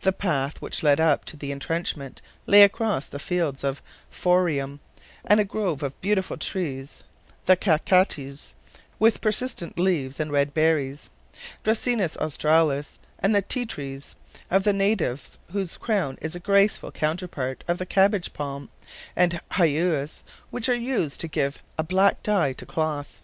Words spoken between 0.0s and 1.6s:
The path which led up to the